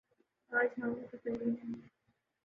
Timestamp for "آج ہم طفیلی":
0.51-1.49